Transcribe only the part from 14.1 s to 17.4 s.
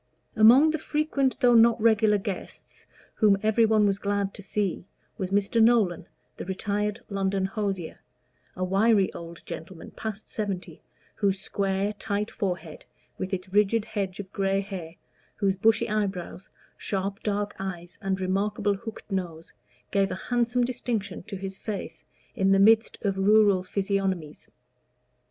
of gray hair, whose bushy eyebrows, sharp